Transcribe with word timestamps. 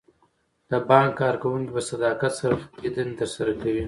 د 0.69 0.71
بانک 0.89 1.11
کارکوونکي 1.21 1.71
په 1.75 1.81
صداقت 1.91 2.31
سره 2.41 2.61
خپلې 2.63 2.89
دندې 2.95 3.13
ترسره 3.21 3.51
کوي. 3.61 3.79